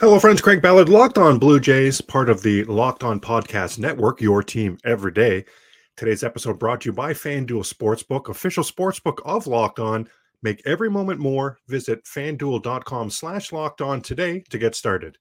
[0.00, 0.40] Hello, friends.
[0.40, 4.78] Craig Ballard, Locked On Blue Jays, part of the Locked On Podcast Network, your team
[4.82, 5.44] every day.
[5.94, 10.08] Today's episode brought to you by FanDuel Sportsbook, official sportsbook of Locked On.
[10.42, 11.58] Make every moment more.
[11.68, 15.18] Visit fanduel.com slash locked on today to get started.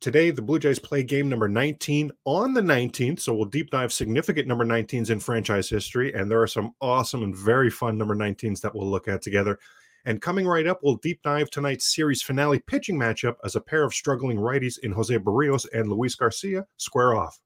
[0.00, 3.20] Today, the Blue Jays play game number 19 on the 19th.
[3.20, 6.14] So we'll deep dive significant number 19s in franchise history.
[6.14, 9.58] And there are some awesome and very fun number 19s that we'll look at together.
[10.04, 13.84] And coming right up, we'll deep dive tonight's series finale pitching matchup as a pair
[13.84, 17.38] of struggling righties in Jose Berrios and Luis Garcia square off.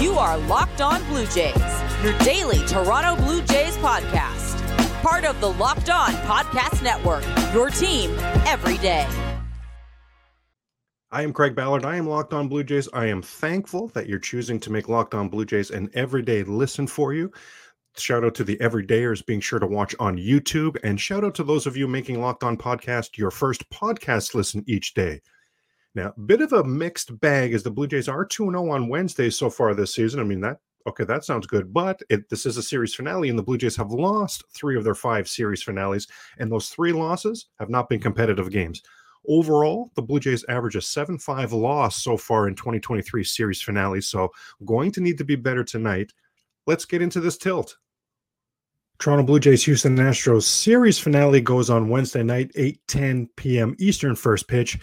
[0.00, 1.56] You are Locked On Blue Jays,
[2.02, 4.56] your daily Toronto Blue Jays podcast.
[5.02, 8.14] Part of the Locked On Podcast Network, your team
[8.46, 9.06] every day.
[11.10, 11.84] I am Craig Ballard.
[11.84, 12.88] I am Locked On Blue Jays.
[12.92, 16.86] I am thankful that you're choosing to make Locked On Blue Jays an everyday listen
[16.86, 17.32] for you.
[17.98, 20.76] Shout out to the everydayers being sure to watch on YouTube.
[20.82, 24.64] And shout out to those of you making Locked On Podcast your first podcast listen
[24.66, 25.20] each day.
[25.94, 29.36] Now, bit of a mixed bag as the Blue Jays are 2 0 on Wednesdays
[29.36, 30.20] so far this season.
[30.20, 31.72] I mean, that okay, that sounds good.
[31.72, 34.84] But it, this is a series finale, and the Blue Jays have lost three of
[34.84, 36.06] their five series finales,
[36.38, 38.82] and those three losses have not been competitive games.
[39.26, 44.08] Overall, the Blue Jays average a 7 5 loss so far in 2023 series finales.
[44.08, 44.30] So,
[44.64, 46.12] going to need to be better tonight.
[46.66, 47.76] Let's get into this tilt.
[48.98, 53.76] Toronto Blue Jays Houston Astros series finale goes on Wednesday night, 8 10 p.m.
[53.78, 54.76] Eastern first pitch.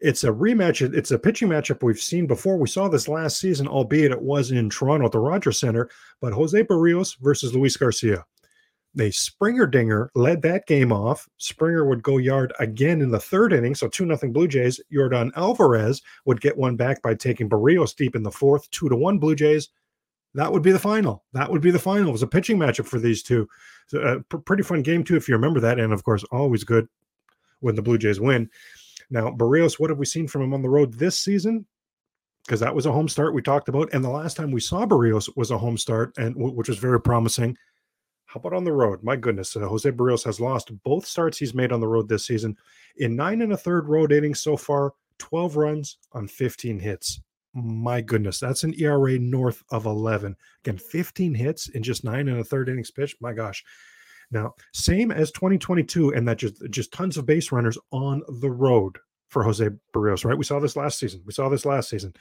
[0.00, 0.92] It's a rematch.
[0.92, 2.56] It's a pitching matchup we've seen before.
[2.56, 5.88] We saw this last season, albeit it was in Toronto at the Rogers Center,
[6.20, 8.24] but Jose Berrios versus Luis Garcia.
[8.92, 11.28] They Springer Dinger led that game off.
[11.36, 14.80] Springer would go yard again in the third inning, so 2 0 Blue Jays.
[14.92, 18.96] Yordan Alvarez would get one back by taking Berrios deep in the fourth, 2 to
[18.96, 19.68] 1 Blue Jays
[20.34, 21.24] that would be the final.
[21.32, 22.08] That would be the final.
[22.08, 23.48] It was a pitching matchup for these two.
[23.88, 25.80] So uh, pr- pretty fun game too, if you remember that.
[25.80, 26.88] And of course, always good
[27.60, 28.48] when the Blue Jays win.
[29.10, 31.66] Now, Berrios, what have we seen from him on the road this season?
[32.46, 34.86] Because that was a home start we talked about, and the last time we saw
[34.86, 37.56] Berrios was a home start, and w- which was very promising.
[38.24, 39.02] How about on the road?
[39.02, 42.26] My goodness, uh, Jose Berrios has lost both starts he's made on the road this
[42.26, 42.56] season.
[42.96, 47.20] In nine and a third road innings so far, 12 runs on 15 hits
[47.54, 50.36] my goodness, that's an ERA north of 11.
[50.64, 53.16] Again, 15 hits in just nine and a third innings pitch.
[53.20, 53.64] My gosh.
[54.30, 58.96] Now, same as 2022, and that just just tons of base runners on the road
[59.28, 60.38] for Jose Berrios, right?
[60.38, 61.22] We saw this last season.
[61.24, 62.14] We saw this last season.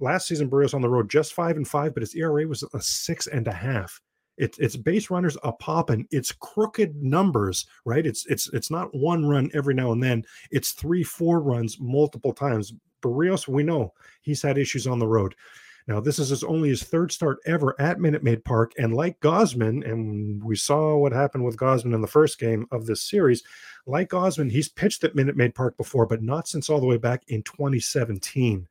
[0.00, 2.80] Last season, Berrios on the road just five and five, but his ERA was a
[2.80, 4.00] six and a half.
[4.36, 6.06] It's it's base runners a popping.
[6.10, 8.04] It's crooked numbers, right?
[8.04, 10.24] It's it's it's not one run every now and then.
[10.50, 12.74] It's three, four runs multiple times.
[13.06, 15.34] Berrios, we know he's had issues on the road.
[15.88, 18.72] Now, this is his only his third start ever at Minute Maid Park.
[18.76, 22.86] And like Gausman, and we saw what happened with Gausman in the first game of
[22.86, 23.44] this series,
[23.86, 26.96] like Gausman, he's pitched at Minute Maid Park before, but not since all the way
[26.96, 28.66] back in 2017.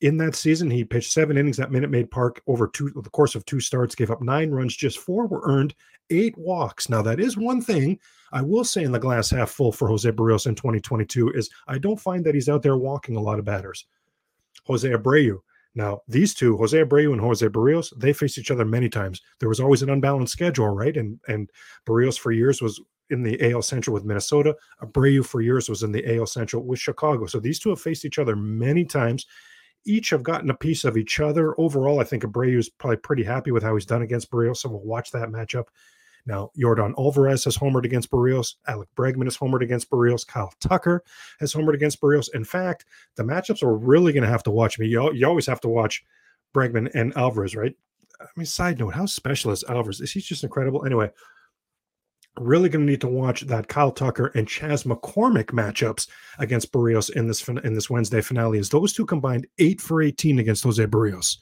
[0.00, 3.34] In that season, he pitched seven innings at Minute Maid Park over two, the course
[3.34, 5.74] of two starts, gave up nine runs, just four were earned,
[6.10, 6.88] eight walks.
[6.88, 7.98] Now, that is one thing
[8.32, 11.78] I will say in the glass half full for Jose Berrios in 2022 is I
[11.78, 13.86] don't find that he's out there walking a lot of batters.
[14.66, 15.38] Jose Abreu.
[15.76, 19.22] Now, these two, Jose Abreu and Jose Berrios, they faced each other many times.
[19.40, 20.96] There was always an unbalanced schedule, right?
[20.96, 21.50] And and
[21.86, 24.56] Berrios for years was in the AL Central with Minnesota.
[24.82, 27.26] Abreu for years was in the AL Central with Chicago.
[27.26, 29.26] So these two have faced each other many times.
[29.86, 31.58] Each have gotten a piece of each other.
[31.60, 34.70] Overall, I think Abreu is probably pretty happy with how he's done against Berrios, So
[34.70, 35.66] we'll watch that matchup.
[36.26, 38.54] Now, Yordan Alvarez has homered against Berrios.
[38.66, 40.26] Alex Bregman has homered against Berrios.
[40.26, 41.04] Kyle Tucker
[41.38, 42.34] has homered against Berrios.
[42.34, 42.86] In fact,
[43.16, 44.86] the matchups are really going to have to watch me.
[44.86, 46.02] You, you always have to watch
[46.54, 47.74] Bregman and Alvarez, right?
[48.20, 50.00] I mean, side note, how special is Alvarez?
[50.00, 50.86] Is he just incredible?
[50.86, 51.10] Anyway,
[52.38, 56.08] really going to need to watch that Kyle Tucker and Chas McCormick matchups
[56.38, 58.58] against Berrios in this in this Wednesday finale.
[58.58, 61.38] As those two combined eight for 18 against Jose Berrios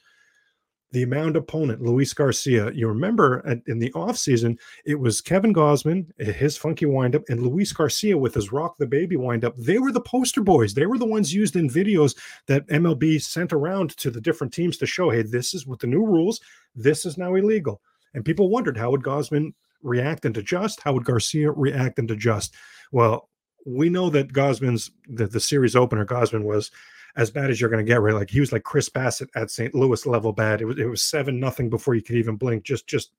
[0.93, 2.71] the mound opponent, Luis Garcia.
[2.71, 7.73] You remember at, in the offseason, it was Kevin Gausman, his funky windup, and Luis
[7.73, 9.57] Garcia with his Rock the Baby windup.
[9.57, 10.75] They were the poster boys.
[10.75, 14.77] They were the ones used in videos that MLB sent around to the different teams
[14.77, 16.39] to show, hey, this is with the new rules.
[16.75, 17.81] This is now illegal.
[18.13, 20.81] And people wondered how would Gausman react and adjust?
[20.81, 22.55] How would Garcia react and adjust?
[22.91, 23.29] Well,
[23.65, 26.71] we know that Gausman's the, series opener, Gausman was
[27.15, 28.01] as bad as you're going to get.
[28.01, 29.73] Right, like he was like Chris Bassitt at St.
[29.73, 30.61] Louis level bad.
[30.61, 32.63] It was it was seven nothing before you could even blink.
[32.63, 33.11] Just just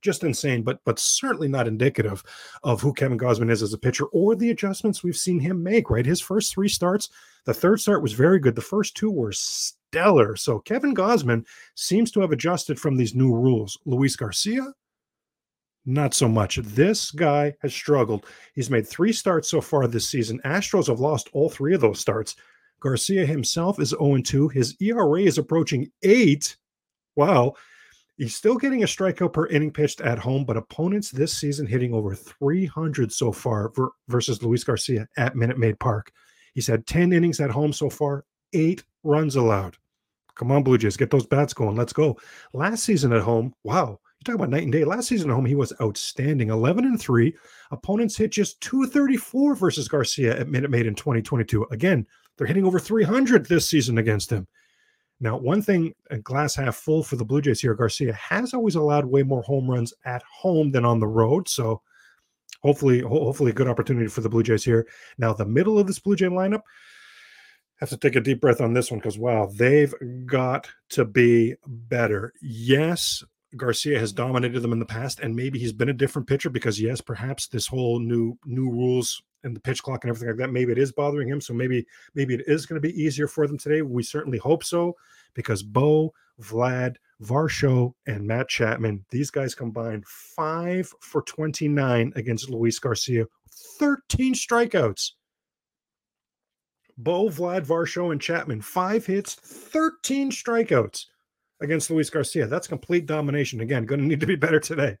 [0.00, 2.22] just insane, but but certainly not indicative
[2.64, 5.90] of who Kevin Gausman is as a pitcher or the adjustments we've seen him make.
[5.90, 7.08] Right, his first three starts,
[7.44, 8.56] the third start was very good.
[8.56, 10.36] The first two were stellar.
[10.36, 13.78] So Kevin Gausman seems to have adjusted from these new rules.
[13.84, 14.72] Luis Garcia,
[15.84, 16.56] Not so much.
[16.56, 18.26] This guy has struggled.
[18.54, 20.40] He's made three starts so far this season.
[20.44, 22.36] Astros have lost all three of those starts.
[22.80, 24.48] Garcia himself is 0 2.
[24.48, 26.56] His ERA is approaching eight.
[27.16, 27.54] Wow.
[28.16, 31.94] He's still getting a strikeout per inning pitched at home, but opponents this season hitting
[31.94, 33.72] over 300 so far
[34.08, 36.12] versus Luis Garcia at Minute Maid Park.
[36.54, 39.76] He's had 10 innings at home so far, eight runs allowed.
[40.34, 41.76] Come on, Blue Jays, get those bats going.
[41.76, 42.18] Let's go.
[42.52, 44.84] Last season at home, wow, talk about night and day.
[44.84, 47.34] Last season at home, he was outstanding 11 and 3.
[47.70, 51.66] Opponents hit just 234 versus Garcia at Minute Maid in 2022.
[51.70, 54.46] Again, they're hitting over 300 this season against him.
[55.20, 58.74] Now, one thing, a glass half full for the Blue Jays here, Garcia has always
[58.74, 61.48] allowed way more home runs at home than on the road.
[61.48, 61.80] So
[62.62, 64.86] hopefully, hopefully a good opportunity for the Blue Jays here.
[65.18, 66.62] Now, the middle of this Blue Jay lineup,
[67.82, 69.92] have to take a deep breath on this one because wow, they've
[70.24, 72.32] got to be better.
[72.40, 73.24] Yes,
[73.56, 76.80] Garcia has dominated them in the past, and maybe he's been a different pitcher because
[76.80, 80.52] yes, perhaps this whole new new rules and the pitch clock and everything like that,
[80.52, 81.40] maybe it is bothering him.
[81.40, 83.82] So maybe maybe it is going to be easier for them today.
[83.82, 84.96] We certainly hope so
[85.34, 92.78] because Bo, Vlad, Varsho, and Matt Chapman, these guys combined five for 29 against Luis
[92.78, 93.26] Garcia,
[93.78, 95.12] 13 strikeouts.
[96.98, 101.06] Bo, Vlad, Varsho, and Chapman, five hits, 13 strikeouts
[101.62, 102.46] against Luis Garcia.
[102.46, 103.60] That's complete domination.
[103.60, 104.98] Again, going to need to be better today.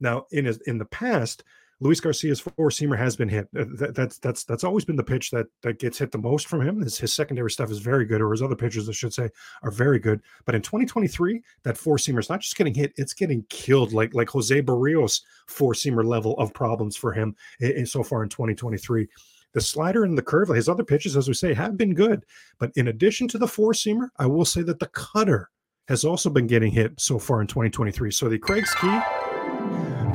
[0.00, 1.42] Now, in his, in the past,
[1.80, 3.48] Luis Garcia's four seamer has been hit.
[3.52, 6.62] That, that's that's that's always been the pitch that that gets hit the most from
[6.62, 6.80] him.
[6.80, 9.28] His, his secondary stuff is very good, or his other pitches, I should say,
[9.62, 10.22] are very good.
[10.46, 14.14] But in 2023, that four seamer is not just getting hit; it's getting killed, like
[14.14, 18.30] like Jose Berrios' four seamer level of problems for him in, in so far in
[18.30, 19.06] 2023.
[19.52, 22.24] The slider and the curve, his other pitches, as we say, have been good.
[22.58, 25.50] But in addition to the four seamer, I will say that the cutter
[25.88, 28.10] has also been getting hit so far in 2023.
[28.10, 29.00] So the Craig's key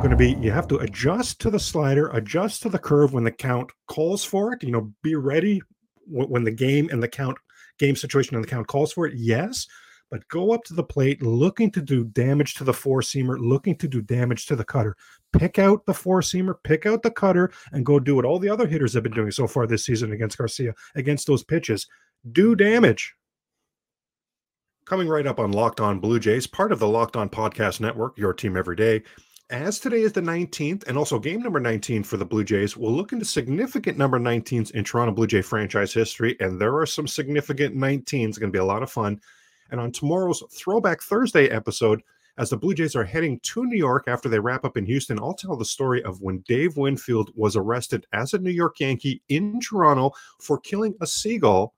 [0.01, 3.23] going to be you have to adjust to the slider, adjust to the curve when
[3.23, 4.63] the count calls for it.
[4.63, 5.61] You know, be ready
[6.07, 7.37] when the game and the count
[7.77, 9.13] game situation and the count calls for it.
[9.15, 9.67] Yes,
[10.09, 13.77] but go up to the plate looking to do damage to the four seamer, looking
[13.77, 14.97] to do damage to the cutter.
[15.33, 18.49] Pick out the four seamer, pick out the cutter, and go do what all the
[18.49, 21.87] other hitters have been doing so far this season against Garcia, against those pitches.
[22.31, 23.13] Do damage.
[24.91, 28.17] Coming right up on Locked On Blue Jays, part of the Locked On Podcast Network,
[28.17, 29.01] your team every day
[29.49, 32.91] as today is the 19th and also game number 19 for the Blue Jays, we'll
[32.91, 36.35] look into significant number 19s in Toronto Blue Jay franchise history.
[36.41, 38.27] And there are some significant 19s.
[38.27, 39.21] It's going to be a lot of fun.
[39.69, 42.01] And on tomorrow's Throwback Thursday episode,
[42.37, 45.19] as the Blue Jays are heading to New York after they wrap up in Houston,
[45.19, 49.21] I'll tell the story of when Dave Winfield was arrested as a New York Yankee
[49.29, 50.11] in Toronto
[50.41, 51.75] for killing a seagull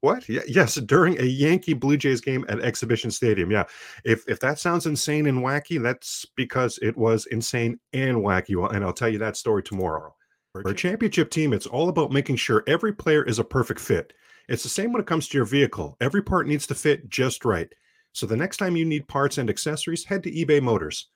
[0.00, 0.28] what?
[0.28, 3.50] Yeah, yes, during a Yankee Blue Jays game at Exhibition Stadium.
[3.50, 3.64] Yeah.
[4.04, 8.74] If if that sounds insane and wacky, that's because it was insane and wacky.
[8.74, 10.14] And I'll tell you that story tomorrow.
[10.52, 14.12] For a championship team, it's all about making sure every player is a perfect fit.
[14.48, 15.96] It's the same when it comes to your vehicle.
[16.00, 17.72] Every part needs to fit just right.
[18.12, 21.06] So the next time you need parts and accessories, head to eBay Motors.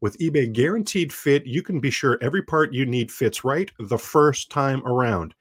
[0.00, 3.98] With eBay Guaranteed Fit, you can be sure every part you need fits right the
[3.98, 5.34] first time around.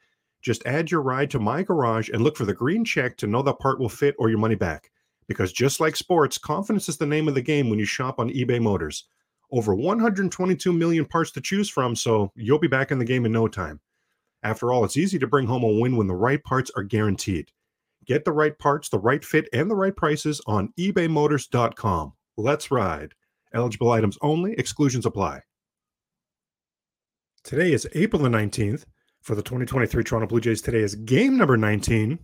[0.46, 3.42] Just add your ride to My Garage and look for the green check to know
[3.42, 4.92] that part will fit or your money back.
[5.28, 8.30] Because just like sports, confidence is the name of the game when you shop on
[8.30, 9.06] eBay Motors.
[9.50, 13.32] Over 122 million parts to choose from, so you'll be back in the game in
[13.32, 13.80] no time.
[14.44, 17.50] After all, it's easy to bring home a win when the right parts are guaranteed.
[18.06, 22.14] Get the right parts, the right fit, and the right prices on ebaymotors.com.
[22.38, 23.14] Let's ride.
[23.52, 25.42] Eligible items only, exclusions apply.
[27.44, 28.86] Today is April the 19th
[29.26, 32.20] for the 2023 Toronto Blue Jays today is game number 19.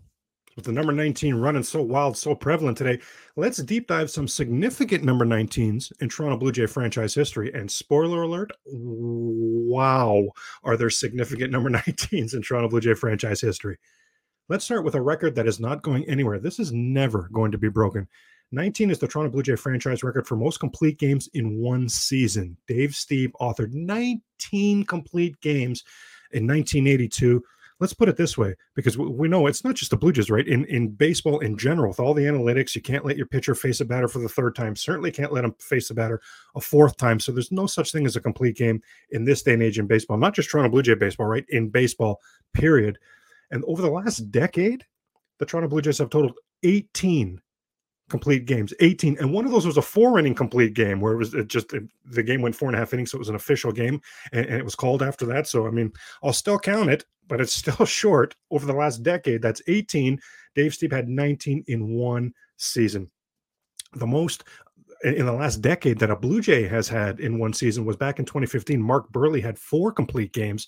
[0.56, 3.00] With the number 19 running so wild, so prevalent today,
[3.38, 7.52] let's deep dive some significant number 19s in Toronto Blue Jay franchise history.
[7.54, 10.28] And spoiler alert, wow,
[10.64, 13.78] are there significant number 19s in Toronto Blue Jay franchise history?
[14.48, 16.38] Let's start with a record that is not going anywhere.
[16.38, 18.08] This is never going to be broken.
[18.52, 22.58] 19 is the Toronto Blue Jay franchise record for most complete games in one season.
[22.68, 25.84] Dave Stieb authored 19 complete games
[26.34, 27.44] in 1982
[27.82, 30.48] let's put it this way because we know it's not just the blue jays right?
[30.48, 33.82] In in baseball in general with all the analytics you can't let your pitcher face
[33.82, 36.22] a batter for the third time certainly can't let him face a batter
[36.56, 39.54] a fourth time so there's no such thing as a complete game in this day
[39.54, 41.46] and age in baseball not just toronto blue jay baseball right?
[41.50, 42.22] In baseball
[42.54, 42.98] period.
[43.50, 44.86] And over the last decade
[45.40, 47.42] the toronto blue jays have totaled 18
[48.12, 51.18] complete games 18 and one of those was a four inning complete game where it
[51.18, 53.30] was it just it, the game went four and a half innings so it was
[53.30, 54.00] an official game
[54.34, 55.92] and, and, it was called after that so i mean
[56.22, 60.20] i'll still count it but it's still short over the last decade that's 18
[60.56, 63.10] dave stieb had 19 in one season
[63.94, 64.44] the most
[65.04, 68.20] in the last decade that a Blue Jay has had in one season was back
[68.20, 68.80] in 2015.
[68.80, 70.68] Mark Buehrle had four complete games.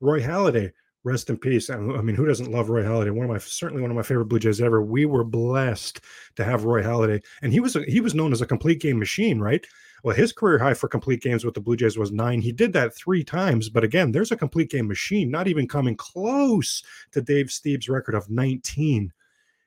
[0.00, 0.70] Roy Halladay,
[1.04, 1.70] rest in peace.
[1.70, 3.12] I mean, who doesn't love Roy Halladay?
[3.12, 4.82] One of my certainly one of my favorite Blue Jays ever.
[4.82, 6.00] We were blessed
[6.36, 8.98] to have Roy Halladay, and he was a, he was known as a complete game
[8.98, 9.64] machine, right?
[10.02, 12.40] Well, his career high for complete games with the Blue Jays was nine.
[12.40, 15.96] He did that three times, but again, there's a complete game machine, not even coming
[15.96, 16.82] close
[17.12, 19.12] to Dave Stieb's record of 19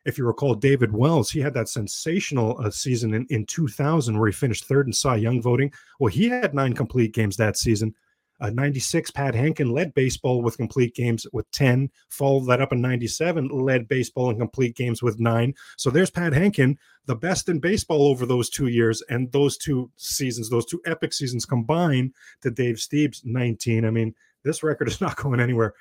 [0.08, 4.28] if you recall, David Wells, he had that sensational uh, season in, in 2000 where
[4.28, 5.70] he finished third in Cy Young voting.
[6.00, 7.94] Well, he had nine complete games that season.
[8.40, 11.90] Uh, 96, Pat Hentgen led baseball with complete games with 10.
[12.10, 15.54] Followed that up in 97, led baseball in complete games with nine.
[15.78, 19.02] So there's Pat Hentgen, the best in baseball over those two years.
[19.10, 23.86] And those two seasons, those two epic seasons combined to Dave Stieb's 19.
[23.86, 24.14] I mean,
[24.44, 25.74] this record is not going anywhere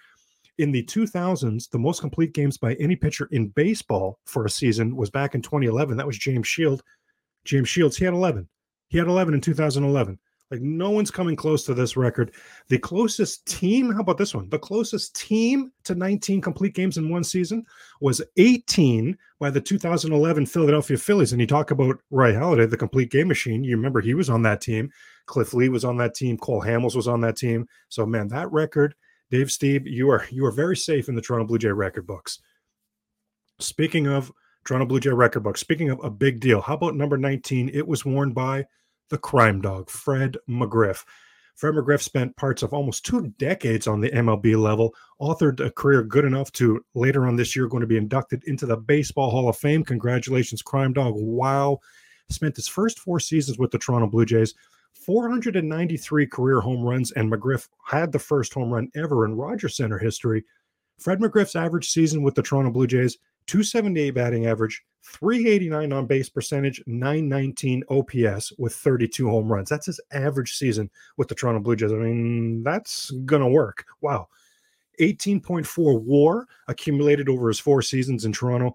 [0.59, 4.97] in the 2000s, the most complete games by any pitcher in baseball for a season
[4.97, 5.97] was back in 2011.
[5.97, 6.83] That was James Shield.
[7.45, 8.49] James Shields, he had 11.
[8.89, 10.19] He had 11 in 2011.
[10.51, 12.33] Like no one's coming close to this record.
[12.69, 14.49] The closest team, how about this one?
[14.49, 17.65] The closest team to 19 complete games in one season
[18.01, 21.33] was 18 by the 2011 Philadelphia Phillies.
[21.33, 23.65] And you talk about Roy Halladay, the complete game machine.
[23.65, 24.89] You remember he was on that team.
[25.27, 26.39] Cliff Lee was on that team.
[26.39, 27.67] Cole Hamels was on that team.
[27.89, 28.95] So man, that record
[29.31, 32.39] Dave Stieb, you are you are very safe in the Toronto Blue Jay record books.
[33.59, 34.31] Speaking of
[34.65, 37.71] Toronto Blue Jay record books, speaking of a big deal, how about number 19?
[37.71, 38.67] It was worn by
[39.09, 41.05] the crime dog, Fred McGriff.
[41.55, 46.03] Fred McGriff spent parts of almost two decades on the MLB level, authored a career
[46.03, 49.49] good enough to later on this year going to be inducted into the Baseball Hall
[49.49, 49.83] of Fame.
[49.83, 51.15] Congratulations, Crime Dog.
[51.17, 51.79] Wow.
[52.29, 54.55] Spent his first four seasons with the Toronto Blue Jays
[54.93, 59.99] 493 career home runs, and McGriff had the first home run ever in Rogers Center
[59.99, 60.45] history.
[60.99, 66.29] Fred McGriff's average season with the Toronto Blue Jays 278 batting average, 389 on base
[66.29, 69.69] percentage, 919 OPS with 32 home runs.
[69.69, 71.93] That's his average season with the Toronto Blue Jays.
[71.93, 73.85] I mean, that's going to work.
[74.01, 74.29] Wow.
[75.01, 78.73] 18.4 war accumulated over his four seasons in Toronto.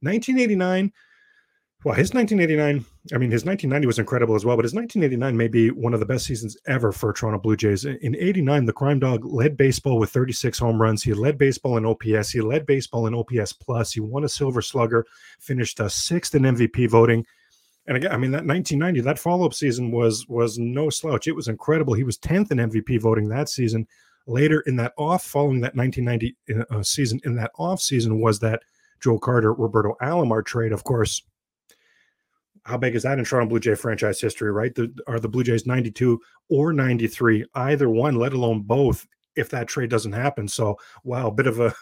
[0.00, 0.92] 1989
[1.84, 5.48] well, his 1989, I mean, his 1990 was incredible as well, but his 1989 may
[5.48, 7.84] be one of the best seasons ever for Toronto Blue Jays.
[7.84, 11.02] In 89, the Crime Dog led baseball with 36 home runs.
[11.02, 12.30] He led baseball in OPS.
[12.30, 13.92] He led baseball in OPS plus.
[13.92, 15.04] He won a Silver Slugger,
[15.40, 17.26] finished uh, sixth in MVP voting.
[17.86, 21.28] And again, I mean, that 1990, that follow up season was was no slouch.
[21.28, 21.92] It was incredible.
[21.92, 23.86] He was 10th in MVP voting that season.
[24.26, 28.62] Later in that off, following that 1990 uh, season, in that off season was that
[29.02, 30.72] Joe Carter, Roberto Alomar trade.
[30.72, 31.20] Of course,
[32.64, 34.74] how big is that in Toronto Blue Jay franchise history, right?
[34.74, 39.06] The, are the Blue Jays 92 or 93, either one, let alone both,
[39.36, 40.48] if that trade doesn't happen?
[40.48, 41.74] So, wow, bit of a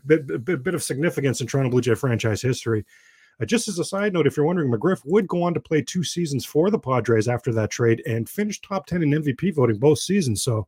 [0.06, 2.84] bit, bit, bit of significance in Toronto Blue Jay franchise history.
[3.40, 5.82] Uh, just as a side note, if you're wondering, McGriff would go on to play
[5.82, 9.78] two seasons for the Padres after that trade and finish top 10 in MVP voting
[9.78, 10.42] both seasons.
[10.42, 10.66] So,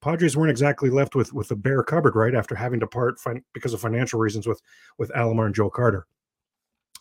[0.00, 2.34] Padres weren't exactly left with with a bare cupboard, right?
[2.34, 4.62] After having to part fin- because of financial reasons with
[4.98, 6.06] with Alomar and Joe Carter.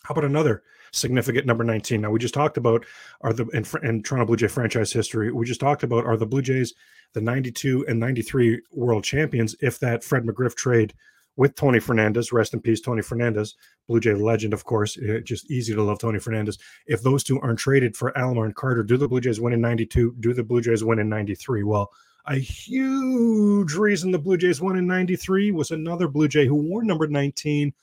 [0.05, 2.01] How about another significant number 19?
[2.01, 2.85] Now, we just talked about
[3.21, 6.27] are the in, in Toronto Blue Jay franchise history, we just talked about are the
[6.27, 6.74] Blue Jays
[7.13, 10.93] the 92 and 93 world champions if that Fred McGriff trade
[11.38, 13.55] with Tony Fernandez, rest in peace, Tony Fernandez,
[13.88, 14.97] Blue Jay legend, of course.
[14.97, 16.57] Eh, just easy to love Tony Fernandez.
[16.88, 19.62] If those two aren't traded for Alomar and Carter, do the Blue Jays win in
[19.62, 20.15] 92?
[20.19, 21.63] Do the Blue Jays win in 93?
[21.63, 21.91] Well,
[22.27, 26.83] a huge reason the Blue Jays won in 93 was another Blue Jay who wore
[26.83, 27.74] number 19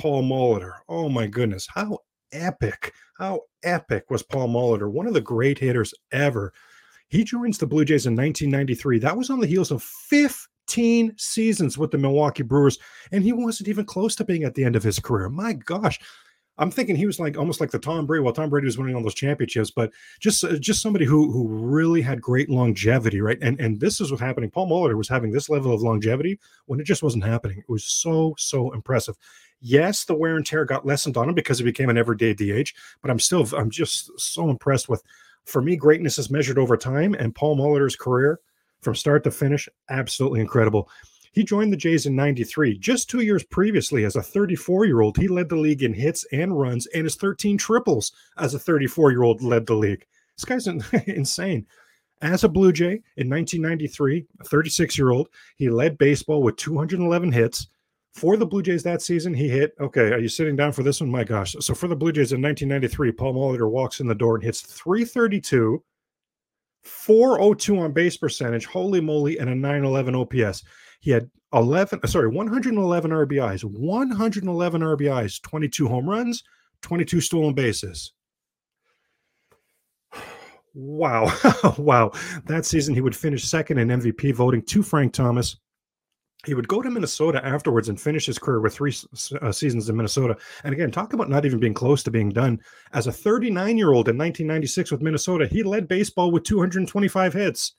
[0.00, 0.78] Paul Molitor.
[0.88, 1.98] Oh my goodness, how
[2.32, 6.54] epic, how epic was Paul Molitor, one of the great hitters ever.
[7.08, 8.98] He joins the Blue Jays in 1993.
[9.00, 12.78] That was on the heels of 15 seasons with the Milwaukee Brewers,
[13.12, 15.28] and he wasn't even close to being at the end of his career.
[15.28, 15.98] My gosh,
[16.56, 18.22] I'm thinking he was like almost like the Tom Brady.
[18.22, 21.46] Well, Tom Brady was winning all those championships, but just uh, just somebody who who
[21.46, 23.38] really had great longevity, right?
[23.42, 24.50] And and this is what's happening.
[24.50, 27.58] Paul Molitor was having this level of longevity when it just wasn't happening.
[27.58, 29.16] It was so so impressive.
[29.60, 32.72] Yes, the wear and tear got lessened on him because he became an everyday DH,
[33.02, 35.02] but I'm still I'm just so impressed with.
[35.44, 38.40] For me, greatness is measured over time, and Paul Molitor's career
[38.80, 40.88] from start to finish, absolutely incredible.
[41.32, 42.78] He joined the Jays in 93.
[42.78, 46.24] Just two years previously, as a 34 year old, he led the league in hits
[46.32, 50.06] and runs, and his 13 triples as a 34 year old led the league.
[50.36, 50.66] This guy's
[51.06, 51.66] insane.
[52.22, 57.32] As a Blue Jay in 1993, a 36 year old, he led baseball with 211
[57.32, 57.68] hits,
[58.12, 59.72] for the Blue Jays that season, he hit.
[59.80, 61.10] Okay, are you sitting down for this one?
[61.10, 61.54] My gosh.
[61.60, 64.62] So for the Blue Jays in 1993, Paul Molitor walks in the door and hits
[64.62, 65.82] 332,
[66.82, 70.64] 402 on base percentage, holy moly, and a 911 OPS.
[71.00, 76.42] He had 11, uh, sorry, 111 RBIs, 111 RBIs, 22 home runs,
[76.82, 78.12] 22 stolen bases.
[80.72, 81.36] Wow.
[81.78, 82.12] wow.
[82.44, 85.56] That season, he would finish second in MVP voting to Frank Thomas.
[86.46, 88.94] He would go to Minnesota afterwards and finish his career with three
[89.42, 90.36] uh, seasons in Minnesota.
[90.64, 92.60] And again, talk about not even being close to being done.
[92.92, 97.74] As a 39 year old in 1996 with Minnesota, he led baseball with 225 hits.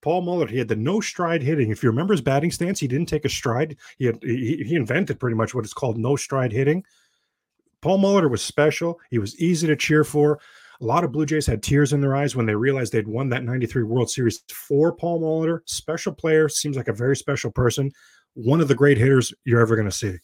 [0.00, 1.70] Paul Molitor, he had the no stride hitting.
[1.70, 3.76] If you remember his batting stance, he didn't take a stride.
[3.96, 6.84] He had he, he invented pretty much what is called no stride hitting.
[7.80, 9.00] Paul Molitor was special.
[9.10, 10.40] He was easy to cheer for.
[10.80, 13.28] A lot of Blue Jays had tears in their eyes when they realized they'd won
[13.30, 15.60] that 93 World Series for Paul Molitor.
[15.66, 17.90] Special player, seems like a very special person.
[18.34, 20.16] One of the great hitters you're ever going to see.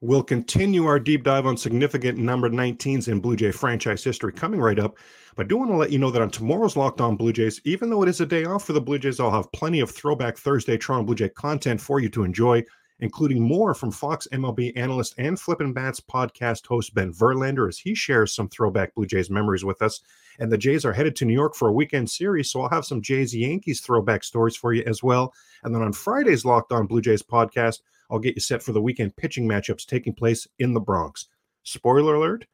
[0.00, 4.60] We'll continue our deep dive on significant number 19s in Blue Jay franchise history coming
[4.60, 4.98] right up.
[5.36, 7.60] But I do want to let you know that on tomorrow's Locked On Blue Jays,
[7.64, 9.90] even though it is a day off for the Blue Jays, I'll have plenty of
[9.90, 12.62] Throwback Thursday Toronto Blue Jay content for you to enjoy
[13.00, 17.94] including more from Fox MLB analyst and Flippin' Bats podcast host Ben Verlander as he
[17.94, 20.00] shares some throwback Blue Jays memories with us.
[20.38, 22.84] And the Jays are headed to New York for a weekend series, so I'll have
[22.84, 25.32] some Jays Yankees throwback stories for you as well.
[25.62, 28.80] And then on Friday's Locked On Blue Jays podcast, I'll get you set for the
[28.80, 31.28] weekend pitching matchups taking place in the Bronx.
[31.64, 32.46] Spoiler alert,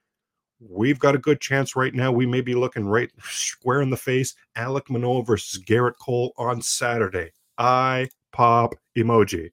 [0.61, 2.11] we've got a good chance right now.
[2.11, 4.35] We may be looking right square in the face.
[4.57, 7.33] Alek Manoah versus Gerrit Cole on Saturday.
[7.59, 9.51] I pop emoji.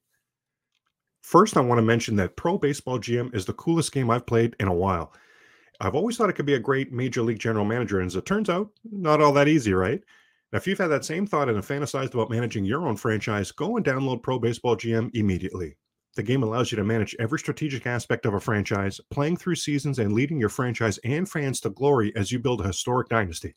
[1.30, 4.56] First, I want to mention that Pro Baseball GM is the coolest game I've played
[4.58, 5.12] in a while.
[5.80, 8.26] I've always thought it could be a great major league general manager, and as it
[8.26, 10.02] turns out, not all that easy, right?
[10.52, 13.52] Now, if you've had that same thought and have fantasized about managing your own franchise,
[13.52, 15.76] go and download Pro Baseball GM immediately.
[16.16, 20.00] The game allows you to manage every strategic aspect of a franchise, playing through seasons
[20.00, 23.54] and leading your franchise and fans to glory as you build a historic dynasty.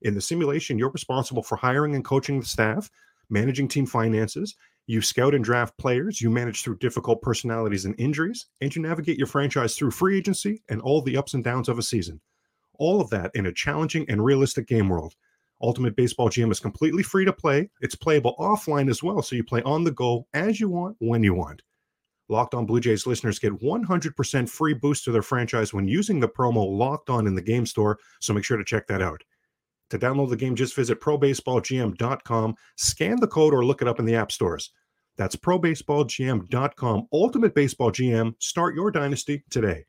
[0.00, 2.90] In the simulation, you're responsible for hiring and coaching the staff,
[3.30, 4.54] managing team finances,
[4.86, 9.16] you scout and draft players, you manage through difficult personalities and injuries, and you navigate
[9.16, 12.20] your franchise through free agency and all the ups and downs of a season.
[12.78, 15.14] All of that in a challenging and realistic game world.
[15.62, 17.70] Ultimate Baseball GM is completely free to play.
[17.80, 21.22] It's playable offline as well, so you play on the go as you want, when
[21.22, 21.62] you want.
[22.28, 26.28] Locked On Blue Jays listeners get 100% free boost to their franchise when using the
[26.28, 29.22] promo Locked On in the game store, so make sure to check that out.
[29.92, 34.06] To download the game, just visit probaseballgm.com, scan the code, or look it up in
[34.06, 34.70] the app stores.
[35.18, 37.08] That's probaseballgm.com.
[37.12, 38.34] Ultimate Baseball GM.
[38.38, 39.84] Start your dynasty today.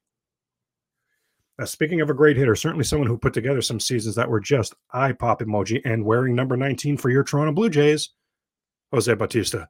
[1.57, 4.41] Now, speaking of a great hitter, certainly someone who put together some seasons that were
[4.41, 8.09] just eye pop emoji and wearing number 19 for your Toronto Blue Jays,
[8.91, 9.69] Jose Bautista.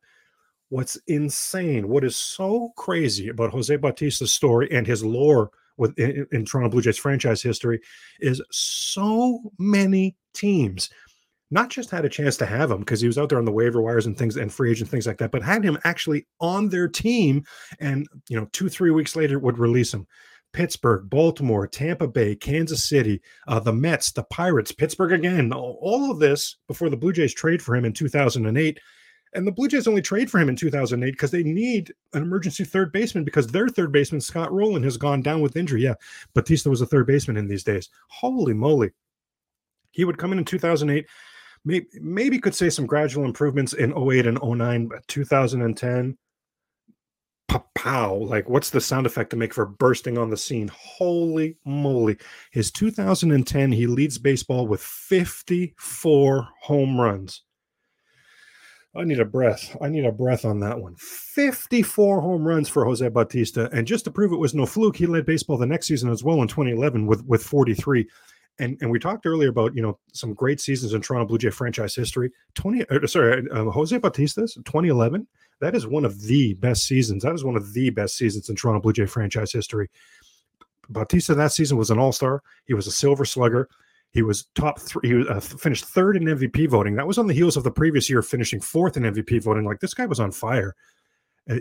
[0.70, 6.28] What's insane, what is so crazy about Jose Bautista's story and his lore with in,
[6.32, 7.80] in Toronto Blue Jays franchise history
[8.20, 10.90] is so many teams
[11.54, 13.52] not just had a chance to have him because he was out there on the
[13.52, 16.68] waiver wires and things and free agent things like that, but had him actually on
[16.68, 17.44] their team
[17.80, 20.08] and you know two three weeks later would release him.
[20.52, 25.52] Pittsburgh, Baltimore, Tampa Bay, Kansas City, uh, the Mets, the Pirates, Pittsburgh again.
[25.52, 28.80] All, all of this before the Blue Jays trade for him in 2008.
[29.36, 32.64] And the Blue Jays only trade for him in 2008 because they need an emergency
[32.64, 35.84] third baseman because their third baseman, Scott Rolen, has gone down with injury.
[35.84, 35.96] Yeah,
[36.34, 37.90] Bautista was a third baseman in these days.
[38.10, 38.92] Holy moly.
[39.92, 41.08] He would come in in 2008
[41.66, 46.18] maybe, maybe could say some gradual improvements in 08 and 09, but 2010,
[47.76, 50.70] pow, like what's the sound effect to make for bursting on the scene?
[50.74, 52.18] Holy moly.
[52.52, 57.42] His 2010, he leads baseball with 54 home runs.
[58.96, 59.76] I need a breath.
[59.82, 60.96] I need a breath on that one.
[60.98, 63.70] 54 home runs for Jose Bautista.
[63.74, 66.24] And just to prove it was no fluke, he led baseball the next season as
[66.24, 68.08] well in 2011 with, with 43
[68.60, 71.50] and and we talked earlier about you know some great seasons in Toronto Blue Jay
[71.50, 72.32] franchise history.
[72.54, 75.28] Twenty, uh, sorry, uh, Jose Bautista's 2011.
[75.60, 77.24] That is one of the best seasons.
[77.24, 79.90] That is one of the best seasons in Toronto Blue Jay franchise history.
[80.90, 82.44] Bautista that season was an All Star.
[82.66, 83.70] He was a Silver Slugger.
[84.14, 85.10] He was top three.
[85.10, 86.96] He was, uh, finished third in MVP voting.
[86.96, 89.66] That was on the heels of the previous year finishing fourth in MVP voting.
[89.66, 90.76] Like this guy was on fire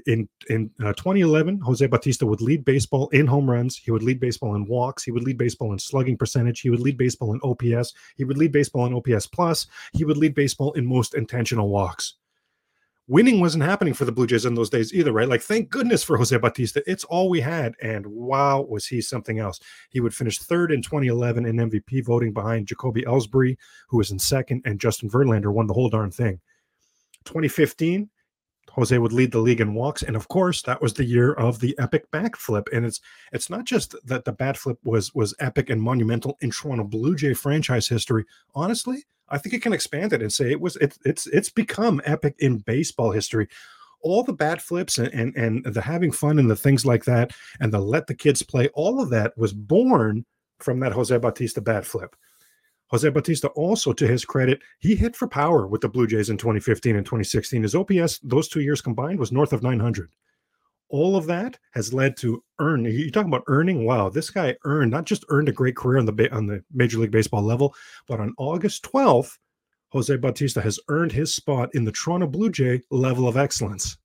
[0.06, 3.76] in in uh, 2011, Jose Bautista would lead baseball in home runs.
[3.76, 5.02] He would lead baseball in walks.
[5.02, 6.60] He would lead baseball in slugging percentage.
[6.60, 7.92] He would lead baseball in OPS.
[8.16, 9.66] He would lead baseball in OPS plus.
[9.92, 12.14] He would lead baseball in most intentional walks.
[13.12, 15.28] Winning wasn't happening for the Blue Jays in those days either, right?
[15.28, 16.82] Like, thank goodness for Jose Bautista.
[16.86, 17.74] It's all we had.
[17.82, 19.60] And wow, was he something else.
[19.90, 23.58] He would finish third in 2011 in MVP voting behind Jacoby Ellsbury,
[23.90, 26.40] who was in second, and Justin Verlander won the whole darn thing.
[27.26, 28.08] 2015,
[28.70, 31.60] Jose would lead the league in walks, and of course, that was the year of
[31.60, 32.66] the epic bat flip.
[32.72, 36.50] And it's it's not just that the bat flip was was epic and monumental in
[36.50, 38.24] Toronto Blue Jay franchise history.
[38.54, 42.00] Honestly, I think it can expand it and say it was it's it's it's become
[42.04, 43.48] epic in baseball history.
[44.02, 47.32] All the bat flips and, and and the having fun and the things like that,
[47.58, 50.26] and the let the kids play, all of that was born
[50.58, 52.14] from that Jose Bautista bat flip.
[52.88, 56.36] Jose Bautista also, to his credit, he hit for power with the Blue Jays in
[56.36, 57.62] 2015 and 2016.
[57.62, 60.10] His OPS those two years combined was north of 900.
[60.92, 62.84] All of that has led to earn.
[62.84, 63.84] You talk about earning.
[63.84, 66.98] Wow, this guy earned not just earned a great career on the on the Major
[66.98, 67.74] League Baseball level,
[68.06, 69.38] but on August 12th,
[69.88, 73.96] Jose Bautista has earned his spot in the Toronto Blue Jay level of excellence.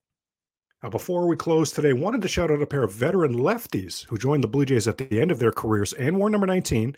[0.81, 4.17] Now, before we close today, wanted to shout out a pair of veteran lefties who
[4.17, 6.95] joined the Blue Jays at the end of their careers and wore number 19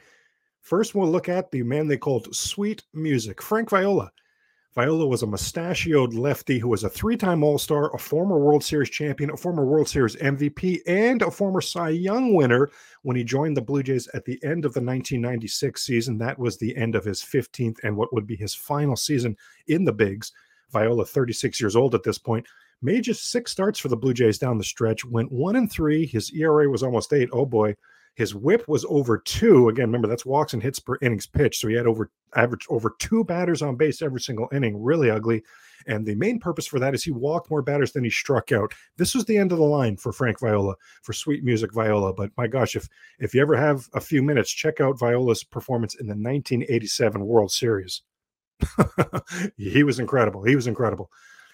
[0.61, 4.11] First, we'll look at the man they called Sweet Music, Frank Viola.
[4.75, 8.63] Viola was a mustachioed lefty who was a three time All Star, a former World
[8.63, 12.69] Series champion, a former World Series MVP, and a former Cy Young winner
[13.01, 16.19] when he joined the Blue Jays at the end of the 1996 season.
[16.19, 19.35] That was the end of his 15th and what would be his final season
[19.67, 20.31] in the Bigs.
[20.71, 22.45] Viola, 36 years old at this point,
[22.83, 26.05] made just six starts for the Blue Jays down the stretch, went one and three.
[26.05, 27.29] His ERA was almost eight.
[27.33, 27.75] Oh boy.
[28.19, 29.69] His whip was over two.
[29.69, 31.61] Again, remember that's walks and hits per innings pitched.
[31.61, 34.83] So he had over average over two batters on base every single inning.
[34.83, 35.41] Really ugly.
[35.87, 38.73] And the main purpose for that is he walked more batters than he struck out.
[38.97, 42.11] This was the end of the line for Frank Viola, for sweet music Viola.
[42.11, 45.95] But my gosh, if if you ever have a few minutes, check out Viola's performance
[45.95, 48.01] in the 1987 World Series.
[49.55, 50.43] he was incredible.
[50.43, 51.09] He was incredible.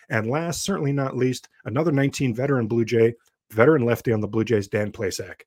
[0.09, 3.13] And last, certainly not least, another 19 veteran Blue Jay,
[3.51, 5.41] veteran lefty on the Blue Jays, Dan Plesac.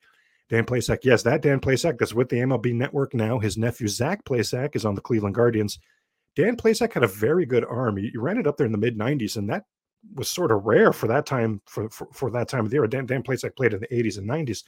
[0.49, 3.39] Dan Plesac, yes, that Dan Plesac that's with the MLB Network now.
[3.39, 5.79] His nephew Zach Plesac is on the Cleveland Guardians.
[6.37, 7.97] Dan Plesac had a very good arm.
[7.97, 9.65] He, he ran it up there in the mid 90s, and that
[10.15, 12.87] was sort of rare for that time for, for, for that time of the year.
[12.87, 14.65] Dan, Dan Plesac played in the 80s and 90s.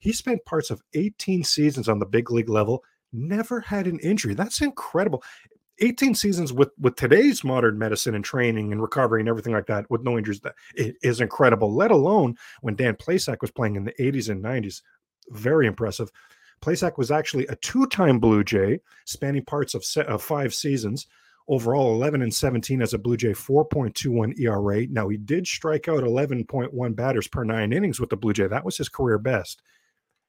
[0.00, 4.34] He spent parts of 18 seasons on the big league level, never had an injury.
[4.34, 5.22] That's incredible.
[5.82, 9.90] 18 seasons with with today's modern medicine and training and recovery and everything like that
[9.90, 13.94] with no injuries that is incredible let alone when dan plesac was playing in the
[13.94, 14.82] 80s and 90s
[15.30, 16.10] very impressive.
[16.60, 21.06] Plesac was actually a two-time Blue Jay, spanning parts of, se- of five seasons.
[21.48, 24.86] Overall, 11 and 17 as a Blue Jay, 4.21 ERA.
[24.88, 28.46] Now he did strike out 11.1 batters per nine innings with the Blue Jay.
[28.46, 29.62] That was his career best.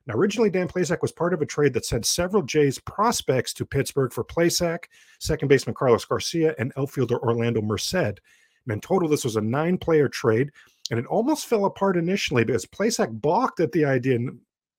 [0.08, 3.66] Now, originally, Dan Plesac was part of a trade that sent several Jays prospects to
[3.66, 4.86] Pittsburgh for Plesac,
[5.20, 7.94] second baseman Carlos Garcia, and outfielder Orlando Merced.
[7.94, 10.50] And in total, this was a nine player trade,
[10.90, 14.18] and it almost fell apart initially because Plesac balked at the idea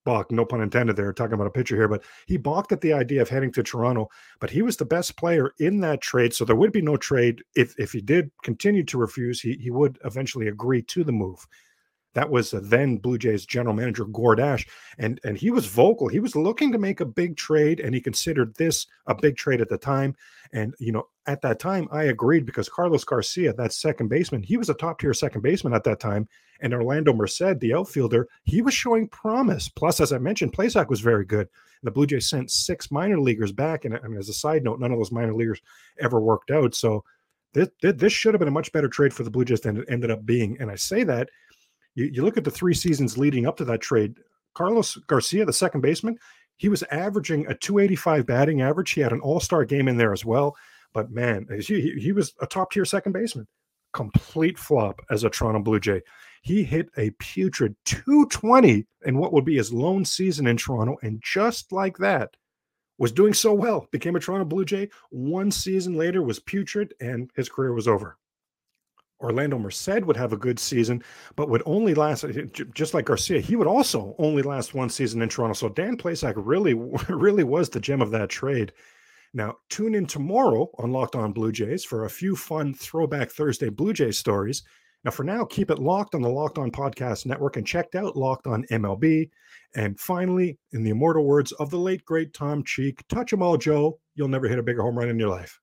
[0.04, 2.92] balked, no pun intended there, talking about a pitcher here, but he balked at the
[2.92, 4.08] idea of heading to Toronto.
[4.40, 6.34] But he was the best player in that trade.
[6.34, 7.42] So there would be no trade.
[7.54, 11.46] If if he did continue to refuse, he, he would eventually agree to the move.
[12.14, 14.66] That was then Blue Jays general manager Gord Ash,
[14.98, 16.08] and and he was vocal.
[16.08, 19.60] He was looking to make a big trade, and he considered this a big trade
[19.60, 20.14] at the time.
[20.52, 24.56] And you know, at that time, I agreed because Carlos Garcia, that second baseman, he
[24.56, 26.28] was a top tier second baseman at that time,
[26.60, 29.68] and Orlando Merced, the outfielder, he was showing promise.
[29.68, 31.48] Plus, as I mentioned, Plesac was very good.
[31.82, 34.80] The Blue Jays sent six minor leaguers back, and I mean, as a side note,
[34.80, 35.60] none of those minor leaguers
[35.98, 36.74] ever worked out.
[36.74, 37.04] So
[37.54, 39.86] this, this should have been a much better trade for the Blue Jays than it
[39.88, 40.56] ended up being.
[40.60, 41.28] And I say that
[41.94, 44.16] you, you look at the three seasons leading up to that trade.
[44.54, 46.18] Carlos Garcia, the second baseman,
[46.56, 48.92] he was averaging a 285 batting average.
[48.92, 50.56] He had an all star game in there as well.
[50.92, 53.46] But man, he, he was a top tier second baseman.
[53.92, 56.02] Complete flop as a Toronto Blue Jay.
[56.42, 60.96] He hit a putrid 220 in what would be his lone season in Toronto.
[61.02, 62.36] And just like that,
[62.98, 64.88] was doing so well, became a Toronto Blue Jay.
[65.10, 68.16] One season later was putrid, and his career was over.
[69.22, 71.02] Orlando Merced would have a good season,
[71.36, 72.24] but would only last
[72.74, 73.40] just like Garcia.
[73.40, 75.54] He would also only last one season in Toronto.
[75.54, 76.74] So Dan Plesac really,
[77.08, 78.72] really was the gem of that trade.
[79.34, 83.68] Now tune in tomorrow on Locked On Blue Jays for a few fun Throwback Thursday
[83.68, 84.62] Blue Jays stories.
[85.04, 88.16] Now, for now, keep it locked on the Locked On Podcast Network and checked out
[88.16, 89.30] Locked On MLB.
[89.74, 93.56] And finally, in the immortal words of the late great Tom Cheek, touch 'em all,
[93.56, 93.98] Joe.
[94.14, 95.58] You'll never hit a bigger home run in your life.